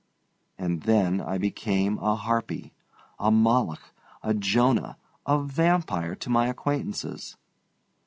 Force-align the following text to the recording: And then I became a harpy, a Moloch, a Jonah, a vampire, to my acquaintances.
And 0.57 0.81
then 0.81 1.21
I 1.21 1.37
became 1.37 1.99
a 1.99 2.15
harpy, 2.15 2.73
a 3.19 3.29
Moloch, 3.29 3.93
a 4.23 4.33
Jonah, 4.33 4.97
a 5.27 5.37
vampire, 5.43 6.15
to 6.15 6.27
my 6.31 6.47
acquaintances. 6.47 7.37